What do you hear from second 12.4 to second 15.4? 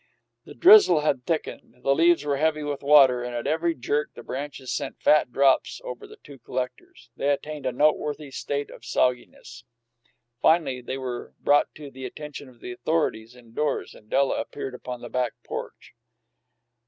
of the authorities indoors, and Della appeared upon the back